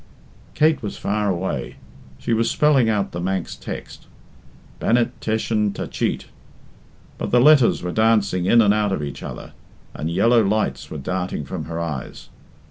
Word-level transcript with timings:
Kate 0.55 0.81
was 0.81 0.97
far 0.97 1.29
away. 1.29 1.75
She 2.17 2.33
was 2.33 2.49
spelling 2.49 2.89
out 2.89 3.11
the 3.11 3.21
Manx 3.21 3.55
text, 3.55 4.07
"Bannet 4.79 5.11
T'eshyn 5.21 5.75
Ta 5.75 5.85
Cheet," 5.85 6.25
but 7.19 7.29
the 7.29 7.39
letters 7.39 7.83
were 7.83 7.91
dancing 7.91 8.47
in 8.47 8.61
and 8.63 8.73
out 8.73 8.91
of 8.91 9.03
each 9.03 9.21
other, 9.21 9.53
and 9.93 10.09
yellow 10.09 10.41
lights 10.43 10.89
were 10.89 10.97
darting 10.97 11.45
from 11.45 11.65
her 11.65 11.79
eyes. 11.79 12.29